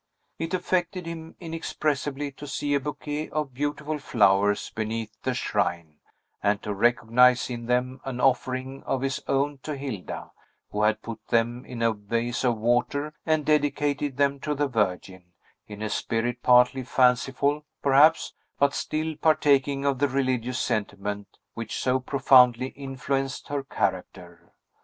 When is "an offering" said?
8.03-8.81